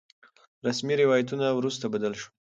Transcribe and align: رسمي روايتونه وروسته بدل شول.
رسمي 0.67 0.93
روايتونه 1.03 1.45
وروسته 1.53 1.85
بدل 1.93 2.13
شول. 2.21 2.33